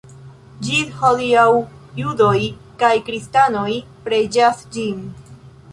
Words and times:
Ĝis 0.67 0.95
hodiaŭ 1.01 1.43
judoj 1.99 2.33
kaj 2.83 2.93
kristanoj 3.11 3.71
preĝas 4.09 4.67
ĝin. 4.79 5.05